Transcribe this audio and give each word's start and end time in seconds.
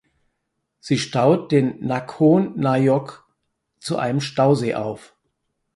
Sie 0.79 0.97
staut 0.97 1.51
den 1.51 1.79
Nakhon 1.85 2.59
Nayok 2.59 3.23
zu 3.79 3.97
einem 3.99 4.19
Stausee 4.19 4.73
auf. 4.73 5.15